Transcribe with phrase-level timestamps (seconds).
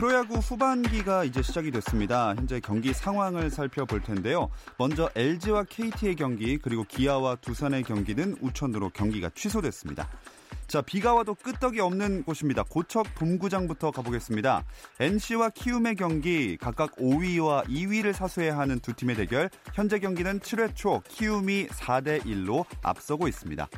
[0.00, 2.34] 프로야구 후반기가 이제 시작이 됐습니다.
[2.34, 4.48] 현재 경기 상황을 살펴볼 텐데요.
[4.78, 10.08] 먼저 LG와 KT의 경기 그리고 기아와 두산의 경기는 우천으로 경기가 취소됐습니다.
[10.68, 12.62] 자, 비가 와도 끄떡이 없는 곳입니다.
[12.62, 14.64] 고척 봄구장부터 가보겠습니다.
[15.00, 19.50] NC와 키움의 경기 각각 5위와 2위를 사수해야 하는 두 팀의 대결.
[19.74, 23.68] 현재 경기는 7회 초 키움이 4대 1로 앞서고 있습니다.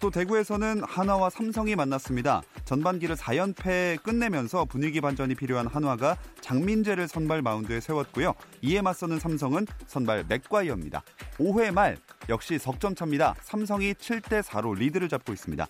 [0.00, 2.42] 또 대구에서는 한화와 삼성이 만났습니다.
[2.64, 8.34] 전반기를 4연패 끝내면서 분위기 반전이 필요한 한화가 장민재를 선발 마운드에 세웠고요.
[8.62, 11.02] 이에 맞서는 삼성은 선발 맥과이어입니다.
[11.38, 11.96] 5회 말
[12.28, 13.34] 역시 석점 차입니다.
[13.42, 15.66] 삼성이 7대 4로 리드를 잡고 있습니다.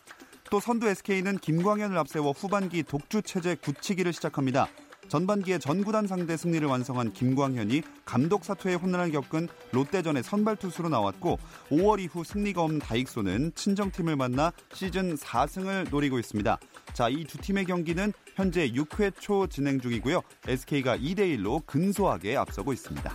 [0.50, 4.68] 또 선두 SK는 김광현을 앞세워 후반기 독주 체제 굳히기를 시작합니다.
[5.08, 11.38] 전반기에 전구단 상대 승리를 완성한 김광현이 감독 사퇴의 혼란을 겪은 롯데전에 선발 투수로 나왔고
[11.70, 16.58] 5월 이후 승리가 없는 다익소는 친정팀을 만나 시즌 4승을 노리고 있습니다.
[16.92, 20.22] 자, 이 두 팀의 경기는 현재 6회 초 진행 중이고요.
[20.46, 23.12] SK가 2대 1로 근소하게 앞서고 있습니다.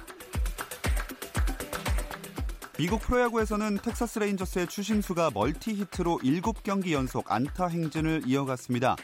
[2.77, 8.95] 미국 프로야구에서는 텍사스 레인저스의 추신수가 멀티 히트로 7경기 연속 안타 행진을 이어갔습니다.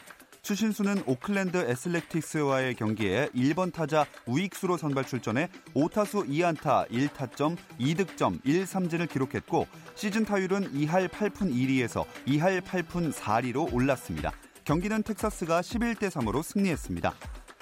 [0.50, 9.68] 추신수는 오클랜드 애슬레틱스와의 경기에 1번 타자 우익수로 선발 출전해 5타수 2안타 1타점 2득점 1삼진을 기록했고
[9.94, 14.32] 시즌 타율은 2할 8푼 1리에서 2할 8푼 4리로 올랐습니다.
[14.64, 17.14] 경기는 텍사스가 11대 3으로 승리했습니다.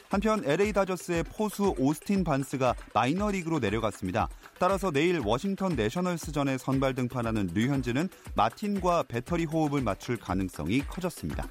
[0.09, 4.29] 한편 LA 다저스의 포수 오스틴 반스가 마이너리그로 내려갔습니다.
[4.59, 11.47] 따라서 내일 워싱턴 내셔널스전에 선발 등판하는 류현진은 마틴과 배터리 호흡을 맞출 가능성이 커졌습니다.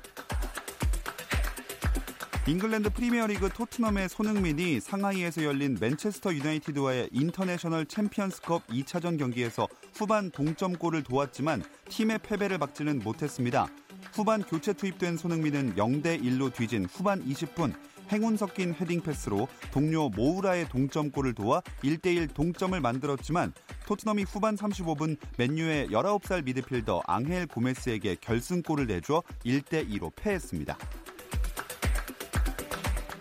[2.47, 11.61] 잉글랜드 프리미어리그 토트넘의 손흥민이 상하이에서 열린 맨체스터 유나이티드와의 인터내셔널 챔피언스컵 2차전 경기에서 후반 동점골을 도왔지만
[11.89, 13.67] 팀의 패배를 막지는 못했습니다.
[14.13, 17.73] 후반 교체 투입된 손흥민은 0대 1로 뒤진 후반 20분
[18.13, 23.51] 행운 섞인 헤딩 패스로 동료 모우라의 동점골을 도와 1대1 동점을 만들었지만
[23.85, 30.77] 토트넘이 후반 35분 맨유의 19살 미드필더 앙헬 고메스에게 결승골을 내줘 1대2로 패했습니다.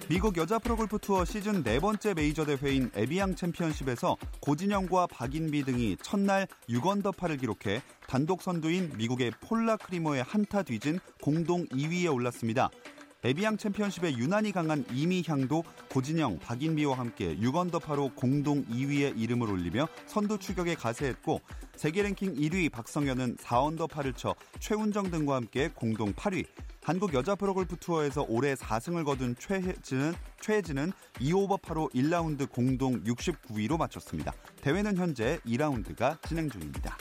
[0.08, 6.46] 미국 여자 프로골프 투어 시즌 네 번째 메이저 대회인 에비앙 챔피언십에서 고진영과 박인비 등이 첫날
[6.68, 12.70] 6언더파를 기록해 단독 선두인 미국의 폴라 크리머에 한 타 뒤진 공동 2위에 올랐습니다.
[13.24, 20.76] 에비앙 챔피언십에 유난히 강한 이미향도 고진영, 박인비와 함께 6언더파로 공동 2위에 이름을 올리며 선두 추격에
[20.76, 21.40] 가세했고
[21.74, 26.46] 세계 랭킹 1위 박성현은 4언더파를 쳐 최운정 등과 함께 공동 8위,
[26.86, 34.32] 한국 여자 프로골프 투어에서 올해 4승을 거둔 최혜진은, 최혜진은 2오버파로 1라운드 공동 69위로 마쳤습니다.
[34.62, 36.96] 대회는 현재 2라운드가 진행 중입니다.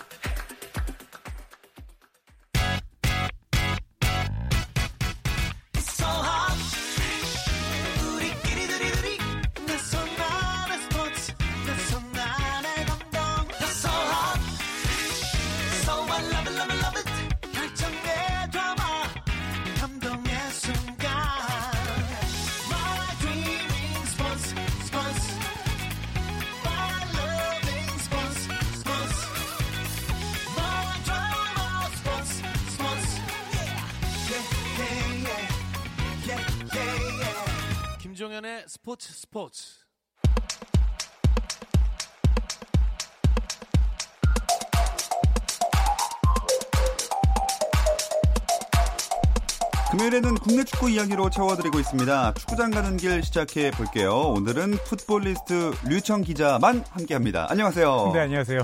[49.92, 52.34] 금요일에는 국내 축구 이야기로 채워드리고 있습니다.
[52.34, 54.14] 축구장 가는 길 시작해 볼게요.
[54.14, 57.48] 오늘은 풋볼리스트 류청 기자만 함께합니다.
[57.50, 58.12] 안녕하세요.
[58.14, 58.60] 네, 안녕하세요.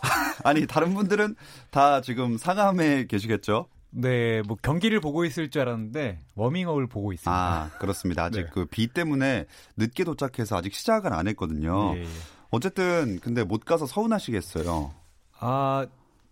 [0.44, 1.36] 아니 다른 분들은
[1.70, 3.68] 다 지금 상암에 계시겠죠?
[3.90, 7.30] 네, 뭐 경기를 보고 있을 줄 알았는데 워밍업을 보고 있습니다.
[7.32, 8.24] 아, 그렇습니다.
[8.24, 8.50] 아직 네.
[8.52, 11.94] 그비 때문에 늦게 도착해서 아직 시작을 안 했거든요.
[11.96, 12.06] 예, 예.
[12.50, 14.92] 어쨌든 근데 못 가서 서운하시겠어요.
[15.38, 15.86] 아,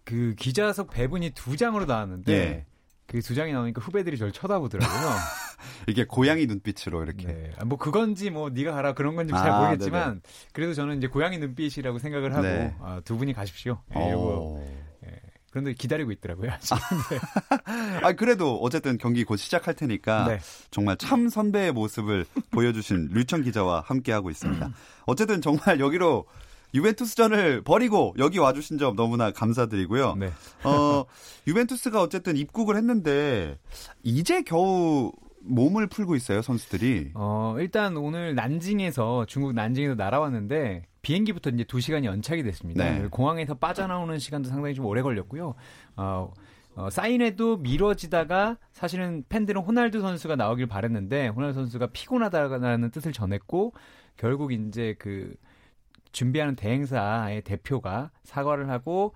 [0.04, 2.66] 그 기자석 배분이 두 장으로 나왔는데 예.
[3.12, 5.10] 그 두 장이 나오니까 후배들이 저를 쳐다보더라고요.
[5.86, 7.26] 이게 고양이 눈빛으로 이렇게.
[7.26, 7.50] 네.
[7.58, 10.22] 아, 뭐 그건지 뭐 네가 가라 그런 건지 아, 잘 모르겠지만
[10.52, 12.74] 그래도 저는 이제 고양이 눈빛이라고 생각을 하고 네.
[12.80, 13.80] 아, 두 분이 가십시오.
[13.94, 14.10] 예, 어.
[14.12, 14.62] 요거
[15.52, 16.50] 그런데 기다리고 있더라고요.
[18.02, 20.38] 아 그래도 어쨌든 경기 곧 시작할 테니까 네.
[20.70, 24.70] 정말 참 선배의 모습을 보여주신 류청 기자와 함께 하고 있습니다.
[25.04, 26.24] 어쨌든 정말 여기로
[26.74, 30.14] 유벤투스전을 버리고 여기 와주신 점 너무나 감사드리고요.
[30.16, 30.30] 네.
[30.64, 31.04] 어,
[31.46, 33.58] 유벤투스가 어쨌든 입국을 했는데
[34.02, 35.12] 이제 겨우
[35.44, 37.12] 몸을 풀고 있어요 선수들이.
[37.14, 42.84] 어, 일단 오늘 난징에서 중국 난징에서 날아왔는데 비행기부터 이제 2 시간이 연착이 됐습니다.
[42.84, 43.08] 네.
[43.10, 45.54] 공항에서 빠져나오는 시간도 상당히 좀 오래 걸렸고요.
[45.96, 46.32] 어,
[46.74, 53.74] 어, 사인회도 미뤄지다가 사실은 팬들은 호날두 선수가 나오길 바랬는데 호날두 선수가 피곤하다는 뜻을 전했고
[54.16, 55.34] 결국 이제 그
[56.12, 59.14] 준비하는 대행사의 대표가 사과를 하고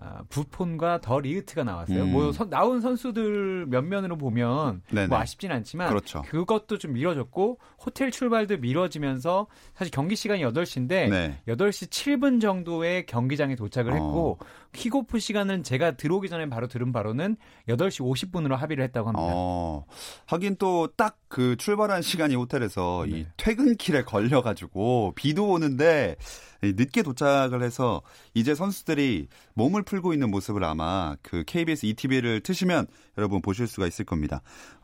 [0.00, 2.04] 아, 부폰과 더 리우트가 나왔어요.
[2.04, 2.12] 음.
[2.12, 5.08] 뭐 선- 나온 선수들 면면으로 보면 네네.
[5.08, 6.22] 뭐 아쉽진 않지만 그렇죠.
[6.22, 11.40] 그것도 좀 미뤄졌고 호텔 출발도 미뤄지면서 사실 경기 시간이 8시인데 네.
[11.48, 13.94] 8시 7분 정도에 경기장에 도착을 어.
[13.96, 14.38] 했고
[14.72, 17.36] 킥오프 시간은 제가 들어오기 전에 바로 들은 바로는
[17.68, 19.28] 8시 50분으로 합의를 했다고 합니다.
[19.32, 19.84] 어,
[20.26, 23.26] 하긴 또 딱 그 출발한 시간이 호텔에서 이 네.
[23.36, 26.16] 퇴근길에 걸려가지고 비도 오는데
[26.64, 28.02] 이 늦게 도착을 해서
[28.34, 32.86] 이제 선수들이 몸을 풀고 있는 모습을 아마 그 KBS ETV를 트시면
[33.18, 34.40] 여러분 보실 수가 있을 겁니다.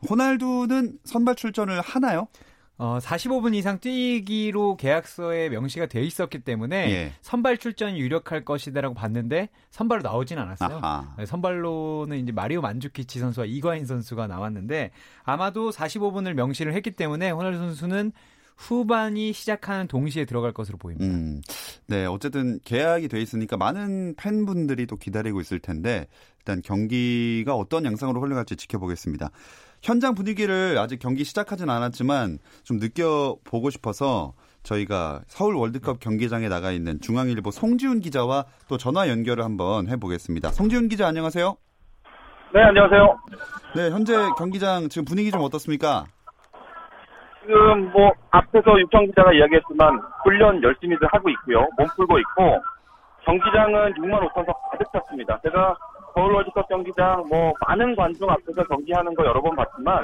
[0.09, 2.27] 호날두는 선발 출전을 하나요?
[2.77, 7.13] 어, 45분 이상 뛰기로 계약서에 명시가 돼 있었기 때문에 예.
[7.21, 10.81] 선발 출전이 유력할 것이다라고 봤는데 선발로 나오진 않았어요.
[11.17, 14.91] 네, 선발로는 이제 마리오 만주키치 선수와 이과인 선수가 나왔는데
[15.23, 18.11] 아마도 45분을 명시를 했기 때문에 호날두 선수는
[18.57, 21.05] 후반이 시작하는 동시에 들어갈 것으로 보입니다.
[21.05, 21.41] 음,
[21.87, 26.07] 네, 어쨌든 계약이 돼 있으니까 많은 팬분들이 또 기다리고 있을 텐데
[26.39, 29.29] 일단 경기가 어떤 양상으로 흘러갈지 지켜보겠습니다.
[29.85, 34.33] 현장 분위기를 아직 경기 시작하진 않았지만 좀 느껴보고 싶어서
[34.63, 40.49] 저희가 서울 월드컵 경기장에 나가 있는 중앙일보 송지훈 기자와 또 전화 연결을 한번 해보겠습니다.
[40.49, 41.55] 송지훈 기자 안녕하세요.
[42.55, 43.19] 네, 안녕하세요.
[43.75, 46.05] 네, 현재 경기장 지금 분위기 좀 어떻습니까?
[47.41, 51.59] 지금 뭐 앞에서 육청 기자가 이야기했지만 훈련 열심히들 하고 있고요.
[51.77, 52.59] 몸 풀고 있고
[53.25, 55.39] 경기장은 6만 5천 석 가득 찼습니다.
[55.43, 55.77] 제가
[56.15, 60.03] 서울 월드컵 경기장 뭐 많은 관중 앞에서 경기하는 거 여러 번 봤지만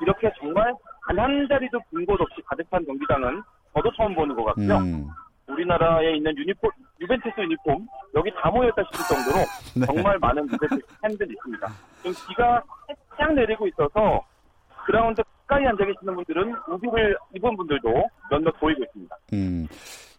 [0.00, 0.72] 이렇게 정말
[1.06, 3.42] 단 한 자리도 빈 곳 없이 가득 찬 경기장은
[3.74, 4.76] 저도 처음 보는 것 같고요.
[4.76, 5.06] 음,
[5.48, 6.70] 우리나라에 있는 유니폼,
[7.00, 9.44] 유벤투스 유니폼 여기 다 모였다 싶을 정도로
[9.74, 9.86] 네.
[9.86, 11.68] 정말 많은 유벤투스 팬들이 있습니다.
[12.02, 12.62] 지금 비가
[13.16, 14.22] 살짝 내리고 있어서
[14.86, 19.16] 그라운드 가까이 앉아 계시는 분들은 우비를 입은 분들도 몇몇 보이고 있습니다.
[19.32, 19.66] 음,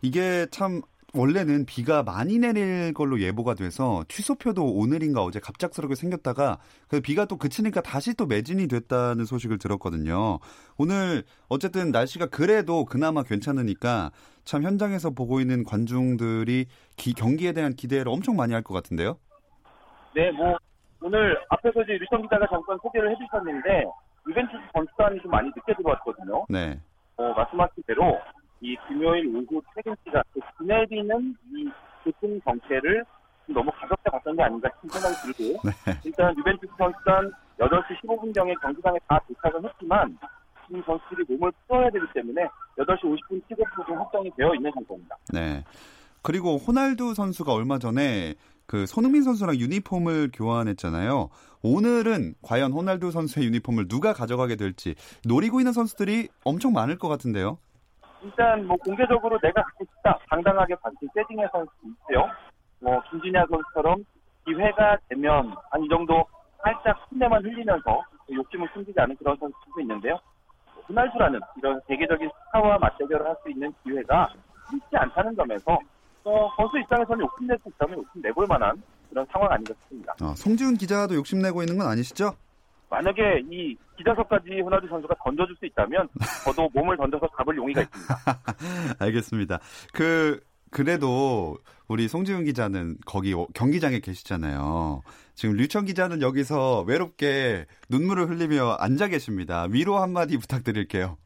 [0.02, 0.82] 이게 참
[1.14, 7.36] 원래는 비가 많이 내릴 걸로 예보가 돼서 취소표도 오늘인가 어제 갑작스럽게 생겼다가 그 비가 또
[7.38, 10.38] 그치니까 다시 또 매진이 됐다는 소식을 들었거든요.
[10.78, 14.12] 오늘 어쨌든 날씨가 그래도 그나마 괜찮으니까
[14.44, 19.18] 참 현장에서 보고 있는 관중들이 기- 경기에 대한 기대를 엄청 많이 할 것 같은데요.
[20.16, 20.58] 네, 뭐
[21.02, 23.86] 오늘 앞에서 이제 류청 기자가 잠깐 소개를 해주셨는데
[24.28, 26.46] 유벤투스 선수단이 좀 많이 늦게 들어왔거든요.
[26.50, 26.80] 네.
[27.18, 28.20] 어, 말씀하신 대로
[28.62, 31.70] 이 금요일 오후 퇴근 시간, 그 지내리는 이
[32.04, 33.04] 교통 정체를
[33.46, 36.00] 좀 너무 가볍게 봤던 게 아닌가 싶은 생각이 들고 네.
[36.04, 40.18] 일단 유벤투스 선수단 8시 15분경에 경기장에 다 도착은 했지만
[40.68, 42.48] 지금 선수들이 몸을 풀어야 되기 때문에
[42.78, 45.18] 8시 50분 킥오프 좀 확정이 되어 있는 상태입니다.
[45.34, 45.64] 네.
[46.22, 48.36] 그리고 호날두 선수가 얼마 전에
[48.66, 51.30] 그 손흥민 선수랑 유니폼을 교환했잖아요.
[51.64, 54.96] 오늘은 과연 호날두 선수의 유니폼을 누가 가져가게 될지
[55.26, 57.58] 노리고 있는 선수들이 엄청 많을 것 같은데요.
[58.22, 62.28] 일단 뭐 공개적으로 내가 갖고 싶다 당당하게 밝힌 세징의 선수 있고요.
[62.82, 64.04] 뭐 김진야 선수처럼
[64.46, 66.26] 기회가 되면 한 이 정도
[66.64, 70.20] 살짝 순내만 흘리면서 욕심을 숨기지 않은 그런 선수도 있는데요.
[70.90, 74.30] 호날두라는 이런 세계적인 스타와 맞대결을 할 수 있는 기회가
[74.74, 75.80] 있지 않다는 점에서
[76.26, 80.14] 어, 선수 입장에서는 욕심낼 수 있다면 욕심내볼 만한 그런 상황 아닌가 싶습니다.
[80.22, 82.34] 어, 송지훈 기자도 욕심내고 있는 건 아니시죠?
[82.90, 86.10] 만약에 이 기자석까지 호날두 선수가 던져줄 수 있다면
[86.44, 88.16] 저도 몸을 던져서 잡을 용의가 있습니다.
[89.00, 89.60] 알겠습니다.
[89.94, 90.40] 그
[90.72, 95.02] 그래도 우리 송지훈 기자는 거기 어- 경기장에 계시잖아요.
[95.36, 99.66] 지금 류청 기자는 여기서 외롭게 눈물을 흘리며 앉아 계십니다.
[99.70, 101.18] 위로 한마디 부탁드릴게요.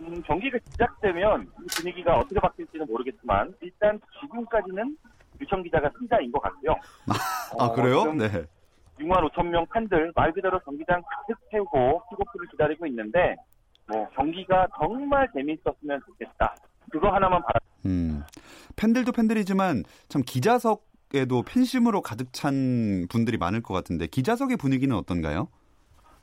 [0.00, 4.96] 음, 경기가 시작되면 이 분위기가 어떻게 바뀔지는 모르겠지만 일단 지금까지는
[5.40, 6.74] 유청 기자가 승자인 것 같고요.
[7.58, 8.12] 아 어, 그래요?
[8.12, 8.44] 네.
[9.00, 13.36] 6만 5천 명 팬들 말 그대로 경기장 가득 채우고 킥오프를 기다리고 있는데
[13.86, 16.54] 뭐 경기가 정말 재미있었으면 좋겠다.
[16.90, 17.60] 그거 하나만 바라.
[17.86, 18.22] 음,
[18.76, 25.48] 팬들도 팬들이지만 참 기자석에도 팬심으로 가득 찬 분들이 많을 것 같은데 기자석의 분위기는 어떤가요?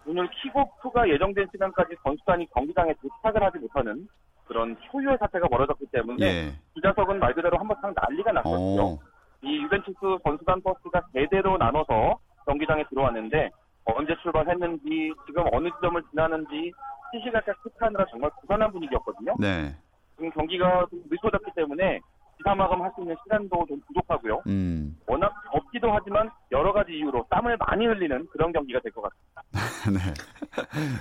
[0.06, 4.08] 오늘 킥오프가 예정된 시간까지 선수단이 경기장에 도착을 하지 못하는
[4.46, 6.54] 그런 초유의 사태가 벌어졌기 때문에 예.
[6.76, 8.84] 기자석은 말 그대로 한바탕 난리가 났거든요.
[8.84, 9.00] 어,
[9.44, 13.50] 이 유벤투스 선수단 버스가 대대로 나눠서 경기장에 들어왔는데
[13.86, 16.72] 언제 출발했는지 지금 어느 지점을 지나는지
[17.14, 19.36] 시시각각 체크하느라 정말 부산한 분위기였거든요.
[19.40, 19.76] 네.
[20.16, 22.00] 지금 경기가 좀 늦어졌기 때문에
[22.38, 24.42] 기사 마감할 수 있는 시간도 좀 부족하고요.
[24.48, 24.98] 음.
[25.08, 29.44] 워낙 덥기도 하지만 여러 가지 이유로 땀을 많이 흘리는 그런 경기가 될 것 같습니다.
[29.92, 30.14] 네.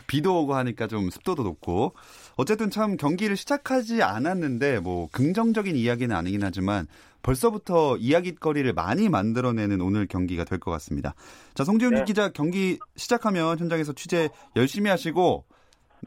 [0.07, 1.95] 비도 오고 하니까 좀 습도도 높고
[2.41, 6.87] 어쨌든 참 경기를 시작하지 않았는데 뭐 긍정적인 이야기는 아니긴 하지만
[7.23, 11.15] 벌써부터 이야기거리를 많이 만들어내는 오늘 경기가 될 것 같습니다.
[11.53, 12.05] 자, 송지훈 네.
[12.05, 15.45] 기자 경기 시작하면 현장에서 취재 열심히 하시고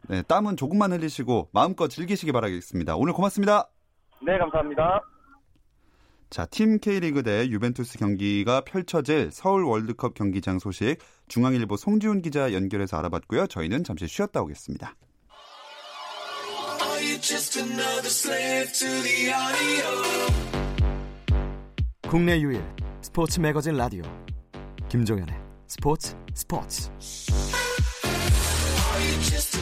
[0.09, 2.95] 네, 땀은 조금만 흘리시고 마음껏 즐기시기 바라겠습니다.
[2.95, 3.69] 오늘 고맙습니다.
[4.25, 5.01] 네, 감사합니다.
[6.31, 10.97] 자, 팀 K리그 대 유벤투스 경기가 펼쳐질 서울 월드컵 경기장 소식
[11.27, 13.45] 중앙일보 송지훈 기자 연결해서 알아봤고요.
[13.45, 14.95] 저희는 잠시 쉬었다 오겠습니다.
[22.09, 22.63] 국내 유일
[23.01, 24.01] 스포츠 매거진 라디오.
[24.89, 25.35] 김종현의
[25.67, 26.89] 스포츠 스포츠.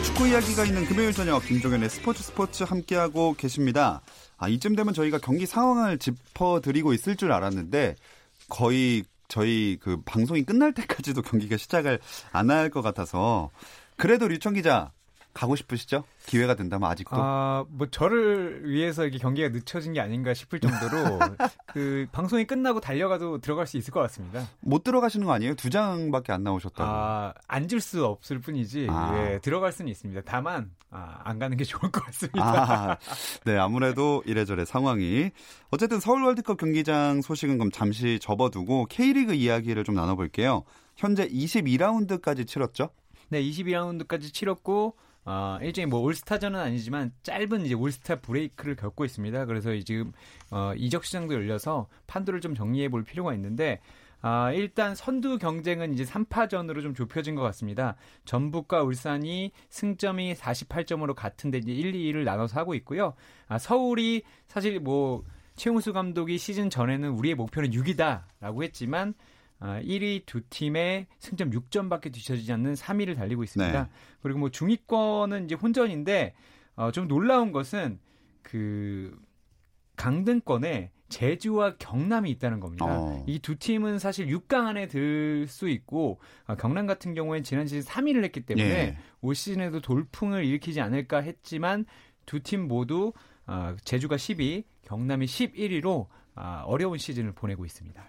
[0.05, 4.01] 축구 이야기가 있는 금요일 저녁 김종현의 스포츠 스포츠 함께하고 계십니다.
[4.37, 7.95] 아, 이쯤 되면 저희가 경기 상황을 짚어드리고 있을 줄 알았는데
[8.47, 11.99] 거의 저희 그 방송이 끝날 때까지도 경기가 시작을
[12.31, 13.49] 안 할 것 같아서
[13.97, 14.91] 그래도 류청 기자
[15.33, 16.03] 가고 싶으시죠?
[16.25, 21.19] 기회가 된다면 아직도 아, 뭐 저를 위해서 이게 경기가 늦춰진 게 아닌가 싶을 정도로
[21.73, 24.47] 그 방송이 끝나고 달려가도 들어갈 수 있을 것 같습니다.
[24.59, 25.55] 못 들어가시는 거 아니에요?
[25.55, 26.89] 두 장밖에 안 나오셨다고.
[26.89, 29.17] 아, 앉을 수 없을 뿐이지 아.
[29.17, 30.21] 예, 들어갈 수는 있습니다.
[30.25, 32.91] 다만 아, 안 가는 게 좋을 것 같습니다.
[32.91, 32.97] 아,
[33.45, 35.31] 네, 아무래도 이래저래 상황이.
[35.69, 40.63] 어쨌든 서울 월드컵 경기장 소식은 그럼 잠시 접어두고 K리그 이야기를 좀 나눠볼게요.
[40.97, 42.89] 현재 22라운드까지 치렀죠?
[43.29, 49.45] 네, 22라운드까지 치렀고 어, 일종의 뭐 올스타전은 아니지만 짧은 이제 올스타 브레이크를 겪고 있습니다.
[49.45, 50.11] 그래서 이 지금
[50.49, 53.79] 어, 이적 시장도 열려서 판도를 좀 정리해 볼 필요가 있는데
[54.23, 57.95] 아, 일단 선두 경쟁은 이제 3파전으로 좀 좁혀진 것 같습니다.
[58.25, 63.15] 전북과 울산이 승점이 48점으로 같은데 이제 1, 2위를 나눠서 하고 있고요.
[63.47, 65.23] 아, 서울이 사실 뭐
[65.55, 69.15] 최용수 감독이 시즌 전에는 우리의 목표는 6위다라고 했지만
[69.63, 73.83] 아, 1위 두 팀의 승점 6점밖에 뒤처지지 않는 3위를 달리고 있습니다.
[73.83, 73.89] 네.
[74.21, 76.33] 그리고 뭐 중위권은 이제 혼전인데
[76.75, 77.99] 어, 좀 놀라운 것은
[78.41, 79.17] 그
[79.95, 82.85] 강등권에 제주와 경남이 있다는 겁니다.
[82.87, 83.23] 어.
[83.27, 88.23] 이두 팀은 사실 6강 안에 들 수 있고 아, 경남 같은 경우에는 지난 시즌 3위를
[88.23, 88.97] 했기 때문에 예.
[89.21, 91.85] 올 시즌에도 돌풍을 일으키지 않을까 했지만
[92.25, 93.11] 두 팀 모두
[93.45, 98.01] 아, 제주가 10위, 경남이 11위로 아, 어려운 시즌을 보내고 있습니다.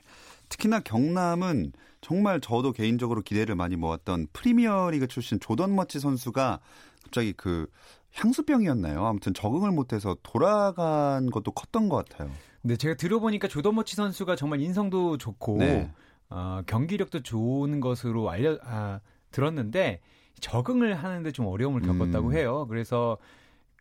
[0.53, 6.61] 특히나 경남은 정말 저도 개인적으로 기대를 많이 모았던 프리미어리그 출신 조던 머치 선수가
[7.05, 7.67] 갑자기 그
[8.13, 9.07] 향수병이었나요?
[9.07, 12.31] 아무튼 적응을 못해서 돌아간 것도 컸던 것 같아요.
[12.61, 15.91] 네, 제가 들어보니까 조던 머치 선수가 정말 인성도 좋고 네.
[16.29, 20.01] 어, 경기력도 좋은 것으로 알려 아, 들었는데
[20.41, 22.35] 적응을 하는데 좀 어려움을 겪었다고 음.
[22.35, 22.67] 해요.
[22.69, 23.17] 그래서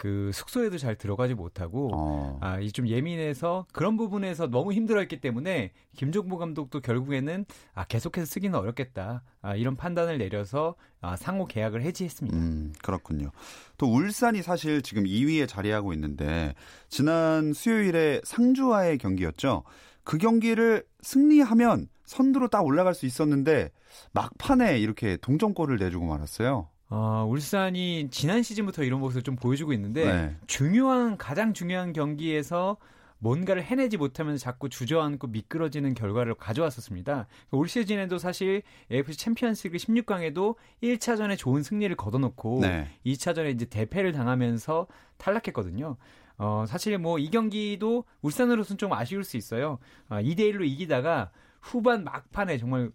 [0.02, 2.40] 그 숙소에도 잘 들어가지 못하고 어.
[2.42, 8.58] 아, 이 좀 예민해서 그런 부분에서 너무 힘들어했기 때문에 김종부 감독도 결국에는 아, 계속해서 쓰기는
[8.58, 9.22] 어렵겠다.
[9.44, 12.36] 아, 이런 판단을 내려서 아, 상호 계약을 해지했습니다.
[12.36, 13.30] 음, 그렇군요.
[13.78, 16.56] 또 울산이 사실 지금 2위에 자리하고 있는데
[16.90, 19.62] 지난 수요일에 상주와의 경기였죠.
[20.04, 23.70] 그 경기를 승리하면 선두로 딱 올라갈 수 있었는데
[24.14, 26.71] 막판에 이렇게 동점골을 내주고 말았어요.
[26.92, 30.36] 어, 울산이 지난 시즌부터 이런 모습을 좀 보여주고 있는데 네.
[30.46, 32.76] 중요한 가장 중요한 경기에서
[33.20, 37.28] 뭔가를 해내지 못하면서 자꾸 주저앉고 미끄러지는 결과를 가져왔었습니다.
[37.52, 42.90] 올 시즌에도 사실 AFC 챔피언스리그 16강에도 1차전에 좋은 승리를 거둬놓고 네.
[43.06, 45.96] 2차전에 이제 대패를 당하면서 탈락했거든요.
[46.40, 49.78] 어, 사실 뭐 이 경기도 울산으로서는 좀 아쉬울 수 있어요.
[50.10, 51.30] 아, 2대 1로 이기다가
[51.62, 52.92] 후반 막판에 정말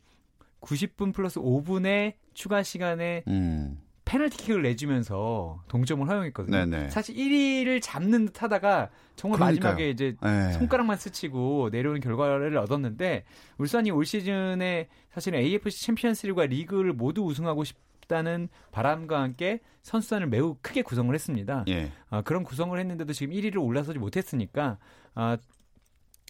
[0.60, 3.78] 90분 플러스 5분의 추가 시간에 음.
[4.06, 6.64] 페널티킥을 내주면서 동점을 허용했거든요.
[6.64, 6.90] 네네.
[6.90, 9.72] 사실 1위를 잡는 듯 하다가 정말 그러니까요.
[9.72, 10.52] 마지막에 이제 네.
[10.52, 13.24] 손가락만 스치고 내려오는 결과를 얻었는데
[13.58, 20.82] 울산이 올 시즌에 사실은 AFC 챔피언스리그와 리그를 모두 우승하고 싶다는 바람과 함께 선수단을 매우 크게
[20.82, 21.64] 구성을 했습니다.
[21.68, 21.90] 예.
[22.08, 24.78] 아, 그런 구성을 했는데도 지금 1위를 올라서지 못했으니까
[25.14, 25.36] 아,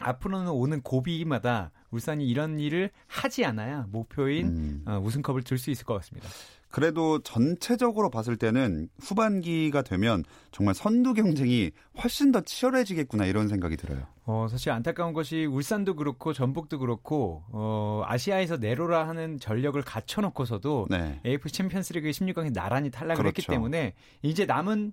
[0.01, 4.85] 앞으로는 오는 고비마다 울산이 이런 일을 하지 않아야 목표인 음.
[4.87, 6.29] 어, 우승컵을 들 수 있을 것 같습니다.
[6.77, 11.71] 그래도 전체적으로 봤을 때는 후반기가 되면 정말 선두 경쟁이
[12.03, 14.03] 훨씬 더 치열해지겠구나 이런 생각이 들어요.
[14.27, 21.19] 어, 사실 안타까운 것이 울산도 그렇고 전북도 그렇고 어, 아시아에서 내로라 하는 전력을 갖춰놓고서도 네.
[21.25, 23.53] AFC 챔피언스리그 16강에 나란히 탈락을 했기 그렇죠.
[23.53, 24.93] 때문에 이제 남은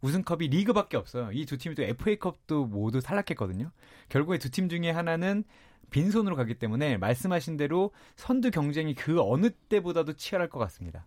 [0.00, 1.28] 우승컵이 리그밖에 없어요.
[1.32, 3.70] 이 두 팀이 또 FA컵도 모두 탈락했거든요.
[4.08, 5.44] 결국에 두 팀 중에 하나는
[5.90, 11.06] 빈손으로 가기 때문에 말씀하신 대로 선두 경쟁이 그 어느 때보다도 치열할 것 같습니다.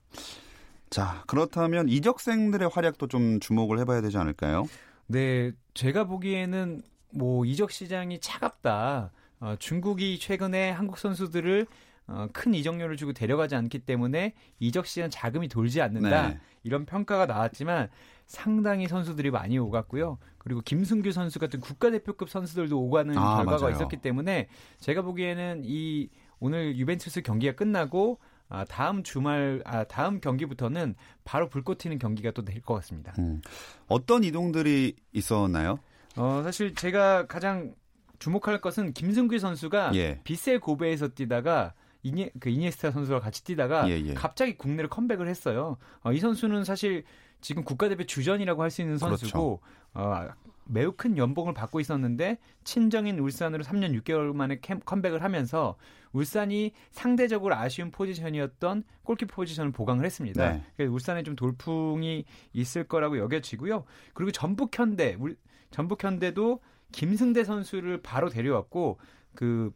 [0.90, 4.66] 자, 그렇다면 이적생들의 활약도 좀 주목을 해봐야 되지 않을까요?
[5.08, 9.12] 네, 제가 보기에는 뭐 이적 시장이 차갑다.
[9.40, 11.66] 어, 중국이 최근에 한국 선수들을
[12.08, 16.30] 어, 큰 이적료를 주고 데려가지 않기 때문에 이적 시장 자금이 돌지 않는다.
[16.30, 16.40] 네.
[16.64, 17.90] 이런 평가가 나왔지만
[18.26, 20.18] 상당히 선수들이 많이 오갔고요.
[20.38, 23.76] 그리고 김승규 선수 같은 국가대표급 선수들도 오가는 아, 결과가 맞아요.
[23.76, 24.48] 있었기 때문에
[24.80, 31.78] 제가 보기에는 이 오늘 유벤투스 경기가 끝나고 아, 다음 주말 아, 다음 경기부터는 바로 불꽃
[31.78, 33.14] 튀는 경기가 또 될 것 같습니다.
[33.20, 33.42] 음,
[33.88, 35.80] 어떤 이동들이 있었나요?
[36.18, 37.74] 어, 사실 제가 가장
[38.20, 40.20] 주목할 것은 김승규 선수가 예.
[40.24, 44.14] 비셀 고베에서 뛰다가 이니, 그 이니에스타 선수와 같이 뛰다가 예, 예.
[44.14, 45.78] 갑자기 국내로 컴백을 했어요.
[46.04, 47.04] 어, 이 선수는 사실
[47.42, 49.18] 지금 국가대표 주전이라고 할 수 있는 그렇죠.
[49.18, 49.62] 선수고
[49.94, 50.28] 어,
[50.66, 55.76] 매우 큰 연봉을 받고 있었는데 친정인 울산으로 3년 6개월 만에 캠, 컴백을 하면서
[56.14, 60.54] 울산이 상대적으로 아쉬운 포지션이었던 골키퍼 포지션을 보강을 했습니다.
[60.54, 60.64] 네.
[60.78, 63.84] 그래서 울산에 좀 돌풍이 있을 거라고 여겨지고요.
[64.14, 65.38] 그리고 전북현대, 울-
[65.72, 66.60] 전북현대도
[66.92, 69.00] 김승대 선수를 바로 데려왔고
[69.36, 69.72] 그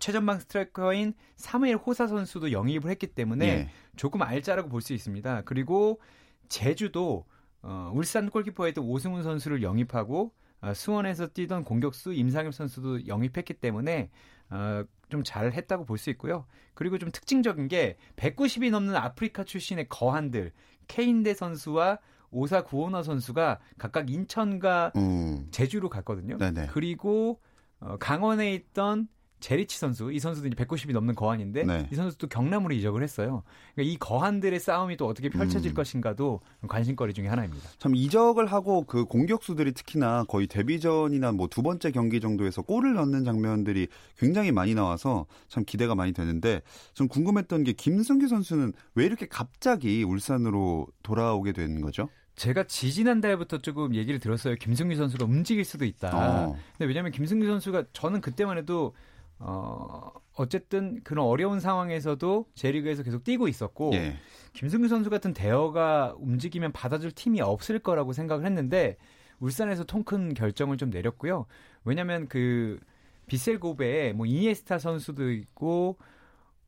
[0.00, 3.68] 최전방 스트라이커인 사무엘 호사 선수도 영입을 했기 때문에 예.
[3.96, 5.42] 조금 알짜라고 볼 수 있습니다.
[5.44, 6.00] 그리고
[6.48, 7.24] 제주도
[7.62, 14.10] 어, 울산 골키퍼에도 오승훈 선수를 영입하고 어, 수원에서 뛰던 공격수 임상엽 선수도 영입했기 때문에
[14.50, 16.46] 어, 좀 잘했다고 볼 수 있고요.
[16.74, 20.52] 그리고 좀 특징적인 게 190이 넘는 아프리카 출신의 거한들
[20.88, 21.98] 케인대 선수와
[22.30, 26.36] 오사 구호너 선수가 각각 인천과 음, 제주로 갔거든요.
[26.36, 26.66] 네네.
[26.72, 27.40] 그리고
[27.80, 29.08] 어, 강원에 있던
[29.40, 31.88] 제리치 선수, 이 선수도 이제 190이 넘는 거한인데 네.
[31.92, 33.42] 이 선수도 경남으로 이적을 했어요.
[33.74, 35.74] 그러니까 이 거한들의 싸움이 또 어떻게 펼쳐질 음.
[35.74, 37.68] 것인가도 관심거리 중에 하나입니다.
[37.78, 43.24] 참 이적을 하고 그 공격수들이 특히나 거의 데뷔전이나 뭐 두 번째 경기 정도에서 골을 넣는
[43.24, 43.86] 장면들이
[44.18, 46.62] 굉장히 많이 나와서 참 기대가 많이 되는데
[46.94, 52.08] 좀 궁금했던 게 김승규 선수는 왜 이렇게 갑자기 울산으로 돌아오게 된 거죠?
[52.34, 54.56] 제가 지지난 달부터 조금 얘기를 들었어요.
[54.56, 56.10] 김승규 선수가 움직일 수도 있다.
[56.48, 56.56] 어.
[56.72, 58.94] 근데 왜냐하면 김승규 선수가 저는 그때만 해도
[59.38, 64.16] 어 어쨌든 그런 어려운 상황에서도 제리그에서 계속 뛰고 있었고 예.
[64.52, 68.96] 김승규 선수 같은 대어가 움직이면 받아줄 팀이 없을 거라고 생각을 했는데
[69.40, 71.46] 울산에서 통 큰 결정을 좀 내렸고요.
[71.84, 72.78] 왜냐하면 그
[73.26, 75.98] 비셀 고베에 뭐 이니에스타 선수도 있고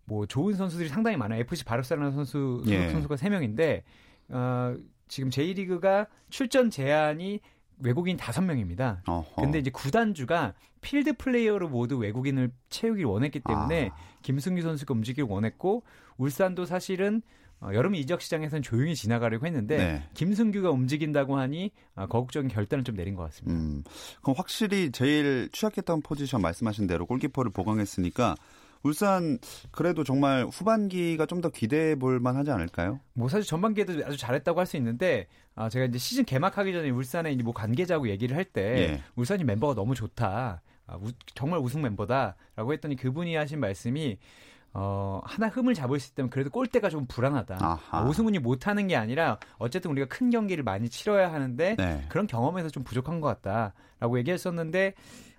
[0.04, 1.40] 뭐 좋은 선수들이 상당히 많아요.
[1.40, 2.88] FC 바르셀로나 선수 예.
[2.90, 3.84] 선수가 세 명인데
[4.28, 4.76] 어,
[5.08, 7.40] 지금 J리그가 출전 제한이
[7.78, 9.02] 외국인 다섯 명입니다.
[9.36, 13.96] 근데 이제 구단주가 필드 플레이어로 모두 외국인을 채우길 원했기 때문에 아.
[14.22, 15.82] 김승규 선수가 움직이길 원했고
[16.16, 17.22] 울산도 사실은
[17.60, 20.08] 어, 여름 이적 시장에서는 조용히 지나가려고 했는데 네.
[20.14, 23.58] 김승규가 움직인다고 하니 어, 거국적인 결단을 좀 내린 것 같습니다.
[23.58, 23.82] 음,
[24.20, 28.34] 그럼 확실히 제일 취약했던 포지션 말씀하신 대로 골키퍼를 보강했으니까
[28.82, 29.38] 울산
[29.70, 33.00] 그래도 정말 후반기가 좀 더 기대해 볼 만하지 않을까요?
[33.14, 37.32] 뭐 사실 전반기에도 아주 잘했다고 할 수 있는데 아, 제가 이제 시즌 개막하기 전에 울산에
[37.32, 39.02] 이제 뭐 관계자하고 얘기를 할때 예.
[39.16, 40.62] 울산이 멤버가 너무 좋다.
[40.86, 44.18] 아, 우- 정말 우승 멤버다라고 했더니 그분이 하신 말씀이
[44.78, 47.56] 어, 하나 흠을 잡을 수 있다면 그래도 골대가 좀 불안하다.
[47.60, 47.80] 아하.
[47.98, 52.04] 아, 오승훈이 못하는 게 아니라 어쨌든 우리가 큰 경기를 많이 치러야 하는데 네.
[52.10, 54.92] 그런 경험에서 좀 부족한 것 같다라고 얘기했었는데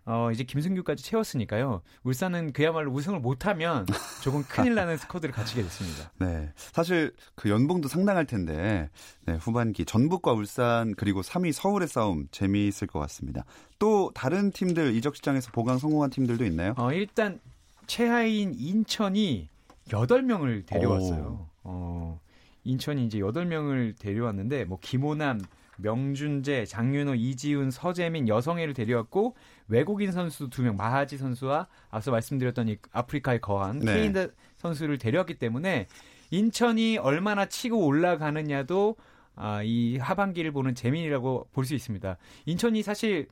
[0.09, 1.81] 어, 이제 김승규까지 채웠으니까요.
[2.03, 3.85] 울산은 그야말로 우승을 못하면
[4.23, 6.11] 조금 큰일 나는 스쿼드를 갖추게 됐습니다.
[6.19, 6.49] 네.
[6.55, 8.89] 사실 그 연봉도 상당할 텐데
[9.25, 13.43] 네, 후반기 전북과 울산 그리고 3위 서울의 싸움 재미있을 것 같습니다.
[13.79, 16.73] 또 다른 팀들 이적 시장에서 보강 성공한 팀들도 있나요?
[16.77, 17.41] 어, 일단
[17.85, 19.49] 최하인 인천이
[19.89, 21.49] 8명을 데려왔어요.
[21.63, 22.19] 어,
[22.63, 25.41] 인천이 이제 8명을 데려왔는데 뭐 김호남,
[25.77, 29.35] 명준재, 장윤호, 이지훈, 서재민, 여성애를 데려왔고
[29.67, 33.93] 외국인 선수 2명 마하지 선수와 앞서 말씀드렸던 이 아프리카에 거한 네.
[33.93, 35.87] 케인드 선수를 데려왔기 때문에
[36.31, 38.95] 인천이 얼마나 치고 올라가느냐도
[39.35, 42.17] 아, 이 하반기를 보는 재민이라고 볼 수 있습니다.
[42.45, 43.27] 인천이 사실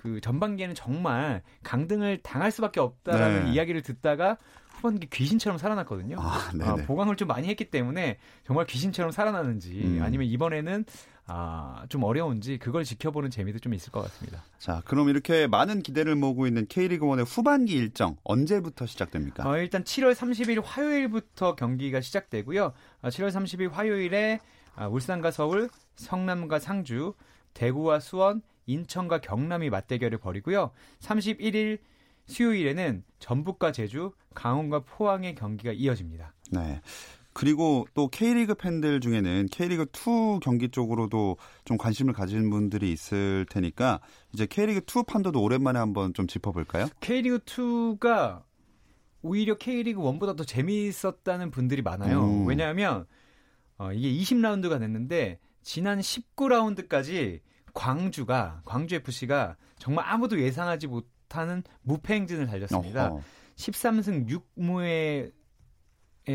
[0.00, 3.52] 그 전반기에는 정말 강등을 당할 수밖에 없다라는 네.
[3.52, 4.38] 이야기를 듣다가
[4.70, 6.16] 후반기 귀신처럼 살아났거든요.
[6.18, 6.50] 아.
[6.62, 9.98] 아, 보강을 좀 많이 했기 때문에 정말 귀신처럼 살아나는지 음.
[10.02, 10.86] 아니면 이번에는
[11.26, 14.42] 아, 좀 어려운지 그걸 지켜보는 재미도 좀 있을 것 같습니다.
[14.58, 19.46] 자, 그럼 이렇게 많은 기대를 모으고 있는 K리그 1의 후반기 일정 언제부터 시작됩니까?
[19.46, 22.72] 어, 일단 7월 30일 화요일부터 경기가 시작되고요.
[23.02, 24.40] 아, 7월 30일 화요일에
[24.74, 27.12] 아, 울산과 서울, 성남과 상주,
[27.52, 30.70] 대구와 수원, 인천과 경남이 맞대결을 벌이고요.
[31.00, 31.78] 31일
[32.26, 36.32] 수요일에는 전북과 제주, 강원과 포항의 경기가 이어집니다.
[36.52, 36.80] 네.
[37.32, 44.00] 그리고 또 K리그 팬들 중에는 K리그 2 경기 쪽으로도 좀 관심을 가진 분들이 있을 테니까
[44.32, 46.88] 이제 K리그 2 판도도 오랜만에 한번 좀 짚어볼까요?
[47.00, 48.42] K리그 2가
[49.22, 52.24] 오히려 K리그 1보다 더 재미있었다는 분들이 많아요.
[52.24, 52.46] 음.
[52.46, 53.06] 왜냐하면
[53.78, 57.40] 어, 이게 20라운드가 됐는데 지난 19라운드까지
[57.74, 63.08] 광주가 광주 FC가 정말 아무도 예상하지 못하는 무패 행진을 달렸습니다.
[63.08, 63.22] 어허.
[63.56, 65.32] 13승 6무의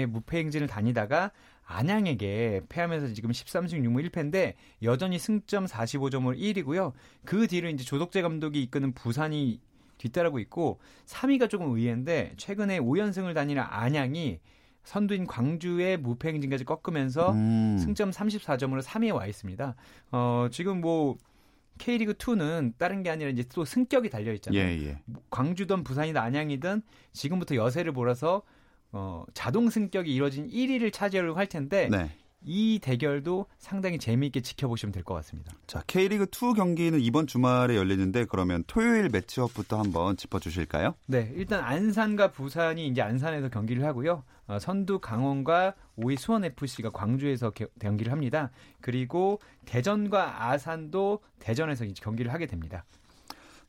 [0.08, 1.32] 무패 행진을 다니다가
[1.64, 6.94] 안양에게 패하면서 지금 13승 6무 1패인데 여전히 승점 45점으로 1위고요.
[7.26, 9.60] 그 뒤를 이제 조덕재 감독이 이끄는 부산이
[9.98, 14.40] 뒤따르고 있고 3위가 조금 의외인데 최근에 5연승을 다니는 안양이
[14.86, 17.78] 선두인 광주의 무패 행진까지 꺾으면서 음.
[17.78, 19.76] 승점 34점으로 3위에 와 있습니다.
[20.12, 21.18] 어, 지금 뭐
[21.78, 24.62] K리그 2는 다른 게 아니라 이제 또 승격이 달려 있잖아요.
[24.62, 25.00] 예, 예.
[25.30, 28.44] 광주든 부산이든 안양이든 지금부터 여세를 몰아서
[28.92, 32.10] 어, 자동 승격이 이뤄진 1위를 차지하려고 할 텐데 네.
[32.46, 35.52] 이 대결도 상당히 재미있게 지켜보시면 될 것 같습니다.
[35.68, 40.96] 자, K리그 2 경기는 이번 주말에 열리는데 그러면 토요일 매치업부터 한번 짚어 주실까요?
[41.08, 44.24] 네, 일단 안산과 부산이 이제 안산에서 경기를 하고요.
[44.48, 48.52] 어, 선두 강원과 5위 수원 FC가 광주에서 겨- 경기를 합니다.
[48.80, 52.86] 그리고 대전과 아산도 대전에서 이제 경기를 하게 됩니다.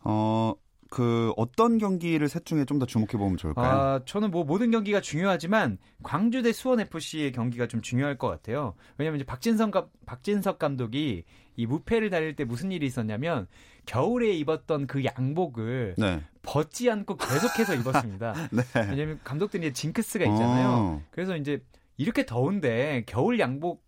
[0.01, 0.55] 어,
[0.91, 3.67] 그 어떤 경기를 셋 중에 좀 더 주목해 보면 좋을까요?
[3.67, 8.75] 아, 저는 뭐 모든 경기가 중요하지만 광주 대 수원 FC의 경기가 좀 중요할 것 같아요.
[8.99, 11.25] 왜냐하면 이제 박진성 감, 박진석 감독이
[11.57, 13.47] 이 무패를 달릴 때 무슨 일이 있었냐면
[13.87, 16.23] 겨울에 입었던 그 양복을 네.
[16.43, 18.35] 벗지 않고 계속해서 입었습니다.
[18.53, 18.63] 네.
[18.75, 20.69] 왜냐하면 감독들이 징크스가 있잖아요.
[20.69, 21.63] 어, 그래서 이제
[21.97, 23.87] 이렇게 더운데 겨울 양복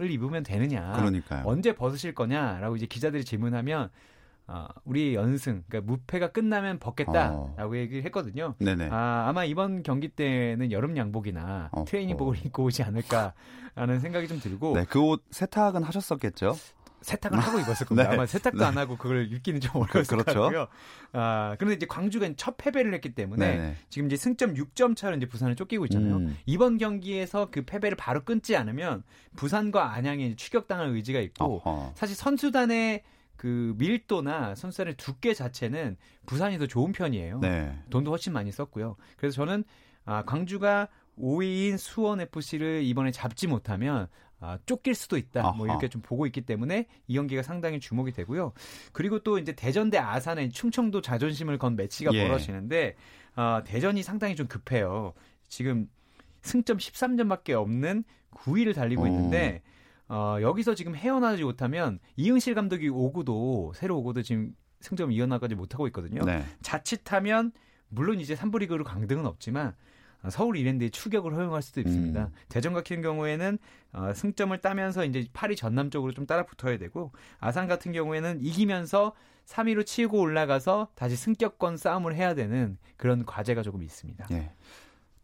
[0.00, 0.92] 을 입으면 되느냐?
[0.92, 1.42] 그러니까요.
[1.44, 3.90] 언제 벗으실 거냐라고 이제 기자들이 질문하면
[4.52, 8.54] 아, 우리 연승, 그러니까 무패가 끝나면 벗겠다라고 얘기를 했거든요.
[8.58, 8.88] 네네.
[8.90, 11.84] 아, 아마 이번 경기 때는 여름 양복이나 어허.
[11.84, 16.56] 트레이닝복을 입고 오지 않을까라는 생각이 좀 들고 네, 그 옷 세탁은 하셨었겠죠?
[17.02, 18.08] 세탁을 하고 입었을 겁니다.
[18.10, 18.14] 네.
[18.14, 18.64] 아마 세탁도 네.
[18.64, 20.40] 안 하고 그걸 입기는 좀 어려웠을 것 그렇죠.
[20.42, 20.66] 같고요.
[21.12, 23.76] 아, 그런데 이제 광주가 첫 패배를 했기 때문에 네네.
[23.88, 26.16] 지금 이제 승점 6점 차로 이제 부산을 쫓기고 있잖아요.
[26.16, 26.36] 음.
[26.44, 29.02] 이번 경기에서 그 패배를 바로 끊지 않으면
[29.36, 31.92] 부산과 안양이 추격당할 의지가 있고 어허.
[31.94, 33.02] 사실 선수단의
[33.40, 37.38] 그 밀도나 선수단의 두께 자체는 부산이 더 좋은 편이에요.
[37.38, 37.74] 네.
[37.88, 38.96] 돈도 훨씬 많이 썼고요.
[39.16, 39.64] 그래서 저는
[40.04, 44.08] 아, 광주가 5위인 수원 FC를 이번에 잡지 못하면
[44.40, 45.52] 아, 쫓길 수도 있다.
[45.52, 45.72] 뭐 아하.
[45.72, 48.52] 이렇게 좀 보고 있기 때문에 이 경기가 상당히 주목이 되고요.
[48.92, 52.22] 그리고 또 이제 대전 대 아산의 충청도 자존심을 건 매치가 예.
[52.26, 52.94] 벌어지는데
[53.36, 55.14] 아, 대전이 상당히 좀 급해요.
[55.48, 55.88] 지금
[56.42, 59.06] 승점 13점밖에 없는 9위를 달리고 오.
[59.06, 59.62] 있는데
[60.10, 66.24] 어, 여기서 지금 헤어나지 못하면 이응실 감독이 오고도 새로 오고도 지금 승점 이어나가지 못하고 있거든요.
[66.24, 66.44] 네.
[66.62, 67.52] 자칫하면
[67.88, 69.72] 물론 이제 3부 리그로 강등은 없지만
[70.22, 72.24] 어, 서울 이랜드의 추격을 허용할 수도 있습니다.
[72.24, 72.32] 음.
[72.48, 73.58] 대전 같은 경우에는
[73.92, 79.14] 어, 승점을 따면서 이제 파리 전남 쪽으로 좀 따라 붙어야 되고 아산 같은 경우에는 이기면서
[79.46, 84.26] 3위로 치고 올라가서 다시 승격권 싸움을 해야 되는 그런 과제가 조금 있습니다.
[84.32, 84.52] 예.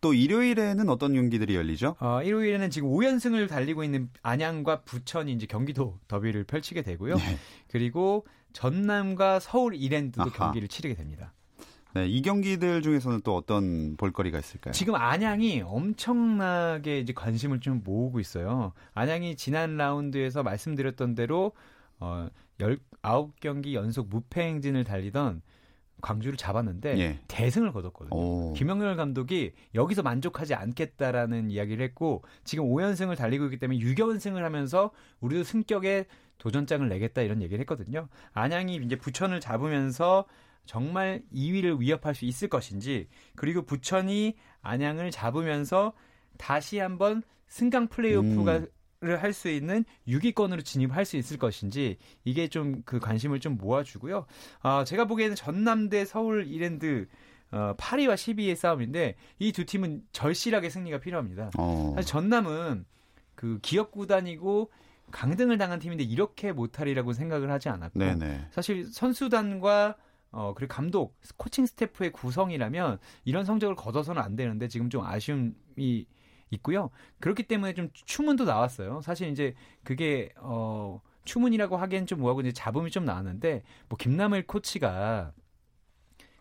[0.01, 1.97] 또 일요일에는 어떤 경기들이 열리죠?
[2.01, 7.17] 어, 일요일에는 지금 5연승을 달리고 있는 안양과 부천이 이제 경기도 더비를 펼치게 되고요.
[7.17, 7.39] 네.
[7.69, 10.31] 그리고 전남과 서울 이랜드도 아하.
[10.31, 11.33] 경기를 치르게 됩니다.
[11.95, 14.73] 네, 이 경기들 중에서는 또 어떤 볼거리가 있을까요?
[14.73, 18.73] 지금 안양이 엄청나게 이제 관심을 좀 모으고 있어요.
[18.93, 21.53] 안양이 지난 라운드에서 말씀드렸던 대로
[21.99, 22.29] 어
[22.59, 25.41] 19경기 연속 무패 행진을 달리던
[26.07, 27.19] 광주를 잡았는데 예.
[27.27, 28.17] 대승을 거뒀거든요.
[28.17, 28.53] 오.
[28.53, 35.43] 김영렬 감독이 여기서 만족하지 않겠다라는 이야기를 했고 지금 5연승을 달리고 있기 때문에 6연승을 하면서 우리도
[35.43, 36.07] 승격에
[36.39, 38.09] 도전장을 내겠다 이런 얘기를 했거든요.
[38.33, 40.27] 안양이 이제 부천을 잡으면서
[40.65, 45.93] 정말 2위를 위협할 수 있을 것인지 그리고 부천이 안양을 잡으면서
[46.39, 48.69] 다시 한번 승강 플레이오프가 음.
[49.01, 54.27] 를 할 수 있는 6위권으로 진입할 수 있을 것인지 이게 좀 그 관심을 좀 모아주고요.
[54.63, 57.07] 아 제가 보기에는 전남 대 서울 이랜드
[57.53, 61.51] 어, 8위와 12위의 싸움인데 이 두 팀은 절실하게 승리가 필요합니다.
[61.59, 61.93] 어.
[61.95, 62.85] 사실 전남은
[63.35, 64.71] 그 기업 구단이고
[65.13, 68.49] 강등을 당한 팀인데 이렇게 못하리라고 생각을 하지 않았고 네네.
[68.51, 69.97] 사실 선수단과
[70.33, 76.07] 어 그리고 감독 코칭 스태프의 구성이라면 이런 성적을 거둬서는 안 되는데 지금 좀 아쉬움이
[76.51, 76.91] 있고요.
[77.21, 79.01] 그렇기 때문에 좀 추문도 나왔어요.
[79.03, 79.55] 사실 이제
[79.85, 85.33] 그게 어 추문이라고 하기엔 좀 뭐하고 이제 잡음이 좀 나왔는데 뭐 김남일 코치가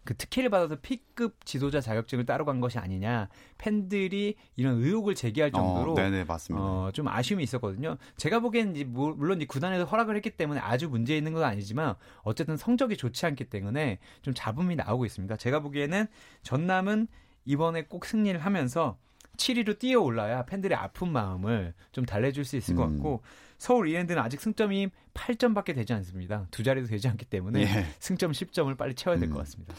[0.04, 5.94] 그 특혜를 받아서 P급 지도자 자격증을 따러 간 것이 아니냐 팬들이 이런 의혹을 제기할 정도로
[5.94, 6.26] 어, 네네.
[6.62, 7.98] 어, 좀 아쉬움이 있었거든요.
[8.16, 11.96] 제가 보기에는 이제 물- 물론 이 구단에서 허락을 했기 때문에 아주 문제 있는 건 아니지만
[12.22, 15.38] 어쨌든 성적이 좋지 않기 때문에 좀 잡음이 나오고 있습니다.
[15.38, 16.06] 제가 보기에는
[16.44, 17.08] 전남은
[17.46, 19.00] 이번에 꼭 승리를 하면서
[19.36, 22.94] 7위로 뛰어 올라야 팬들의 아픈 마음을 좀 달래줄 수 있을 것 음.
[22.94, 23.22] 같고
[23.58, 26.48] 서울 이랜드는 아직 승점이 8점밖에 되지 않습니다.
[26.52, 27.86] 두 자리도 되지 않기 때문에 예.
[28.00, 29.40] 승점 10점을 빨리 채워야 될것 음.
[29.40, 29.76] 같습니다.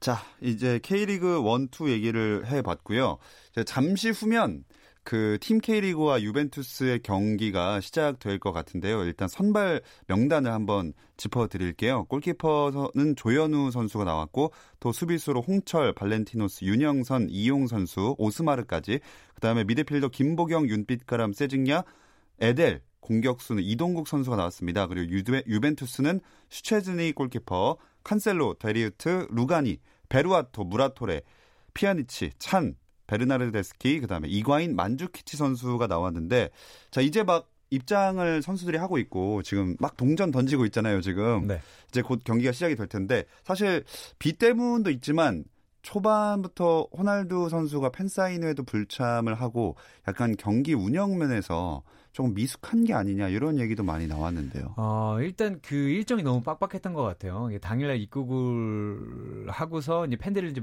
[0.00, 3.18] 자, 이제 K리그 1, 2 얘기를 해봤고요.
[3.64, 4.64] 잠시 후면
[5.04, 9.04] 그팀 K리그와 유벤투스의 경기가 시작될 것 같은데요.
[9.04, 12.04] 일단 선발 명단을 한번 짚어드릴게요.
[12.04, 19.00] 골키퍼는 조현우 선수가 나왔고 또 수비수로 홍철, 발렌티노스, 윤영선, 이용 선수, 오스마르까지
[19.34, 21.82] 그다음에 미드필더 김보경, 윤빛가람, 세징야,
[22.40, 24.86] 에델 공격수는 이동국 선수가 나왔습니다.
[24.86, 25.12] 그리고
[25.46, 31.22] 유벤투스는 슈체즈니 골키퍼, 칸셀로, 데리흐트, 루가니, 베루아토, 무라토레,
[31.74, 32.76] 피아니치, 찬,
[33.12, 36.48] 베르나르데스키, 그다음에 이과인, 만주키치 선수가 나왔는데
[36.90, 41.00] 자 이제 막 입장을 선수들이 하고 있고 지금 막 동전 던지고 있잖아요.
[41.00, 41.60] 지금 네.
[41.88, 43.84] 이제 곧 경기가 시작이 될 텐데 사실
[44.18, 45.44] 비 때문도 있지만
[45.82, 53.58] 초반부터 호날두 선수가 팬사인회도 불참을 하고 약간 경기 운영 면에서 조금 미숙한 게 아니냐 이런
[53.58, 54.74] 얘기도 많이 나왔는데요.
[54.76, 57.48] 어, 일단 그 일정이 너무 빡빡했던 것 같아요.
[57.60, 60.62] 당일날 입국을 하고서 이제 팬들을 이제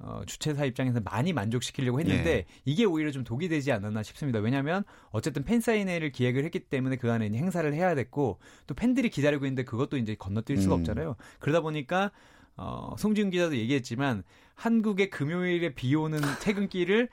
[0.00, 2.46] 어, 주최사 입장에서 많이 만족시키려고 했는데 예.
[2.64, 4.38] 이게 오히려 좀 독이 되지 않았나 싶습니다.
[4.38, 9.64] 왜냐하면 어쨌든 팬사인회를 기획을 했기 때문에 그 안에 행사를 해야 됐고 또 팬들이 기다리고 있는데
[9.64, 10.80] 그것도 이제 건너뛸 수가 음.
[10.80, 11.16] 없잖아요.
[11.40, 12.12] 그러다 보니까
[12.56, 14.22] 어, 송지훈 기자도 얘기했지만
[14.54, 17.08] 한국의 금요일에 비 오는 퇴근길을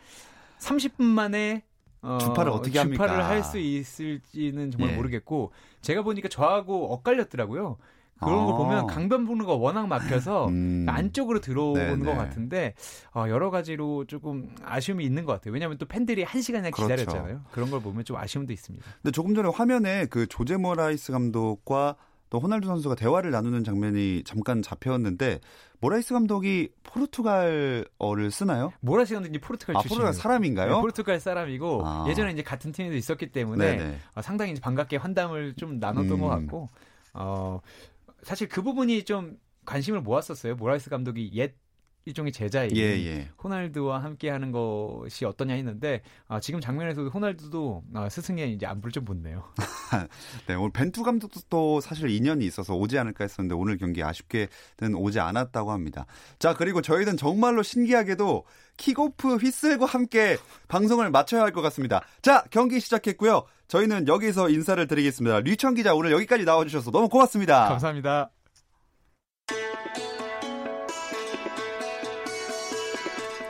[0.59, 1.63] 30분 만에
[2.01, 3.07] 어, 주파를 어떻게 합니까?
[3.07, 4.95] 주파를 할 수 있을지는 정말 예.
[4.95, 7.77] 모르겠고 제가 보니까 저하고 엇갈렸더라고요.
[8.19, 8.45] 그런 아.
[8.45, 10.85] 걸 보면 강변북로가 워낙 막혀서 음.
[10.87, 12.05] 안쪽으로 들어오는 네네.
[12.05, 12.73] 것 같은데
[13.13, 15.53] 어, 여러 가지로 조금 아쉬움이 있는 것 같아요.
[15.53, 16.95] 왜냐하면 또 팬들이 한 시간이나 그렇죠.
[16.95, 17.41] 기다렸잖아요.
[17.51, 18.85] 그런 걸 보면 좀 아쉬움도 있습니다.
[19.01, 21.95] 근데 조금 전에 화면에 그 조제 모라이스 감독과
[22.29, 25.39] 또 호날두 선수가 대화를 나누는 장면이 잠깐 잡혔는데
[25.79, 28.71] 모라이스 감독이 포르투갈어를 쓰나요?
[28.79, 29.97] 모라이스 감독이 포르투갈 아, 출신.
[29.97, 30.75] 포르투갈 사람인가요?
[30.75, 32.05] 네, 포르투갈 사람이고 아.
[32.07, 33.97] 예전에 이제 같은 팀에도 있었기 때문에 네네.
[34.15, 36.21] 어, 상당히 반갑게 환담을 좀 나눴던 음.
[36.21, 36.69] 것 같고
[37.13, 37.61] 어,
[38.25, 40.55] 사실 그 부분이 좀 관심을 모았었어요.
[40.55, 41.53] 모라이스 감독이 옛
[42.05, 43.29] 일종의 제자인 예, 예.
[43.43, 49.05] 호날두와 함께 하는 것이 어떠냐 했는데 아, 지금 장면에서도 호날두도 아, 스승의 이제 안부를 좀
[49.05, 49.43] 묻네요.
[50.47, 55.19] 네, 오늘 벤투 감독도 또 사실 인연이 있어서 오지 않을까 했었는데 오늘 경기 아쉽게는 오지
[55.19, 56.05] 않았다고 합니다.
[56.37, 58.45] 자, 그리고 저희는 정말로 신기하게도
[58.77, 60.37] 킥오프 휘슬과 함께
[60.67, 62.01] 방송을 마쳐야 할 것 같습니다.
[62.21, 63.45] 자, 경기 시작했고요.
[63.67, 65.39] 저희는 여기서 인사를 드리겠습니다.
[65.39, 67.69] 류청 기자 오늘 여기까지 나와주셔서 너무 고맙습니다.
[67.69, 68.29] 감사합니다.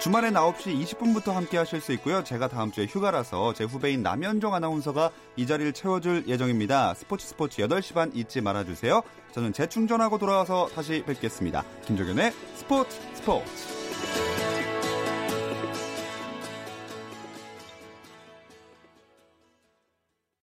[0.05, 2.23] 주말엔 9시 20분부터 함께 하실 수 있고요.
[2.23, 6.93] 제가 다음 주에 휴가라서 제 후배인 남현종 아나운서가 이 자리를 채워줄 예정입니다.
[6.93, 9.01] 스포츠 스포츠 8시 반 잊지 말아주세요.
[9.31, 11.63] 저는 재충전하고 돌아와서 다시 뵙겠습니다.
[11.87, 14.54] 김종현의 스포츠 스포츠.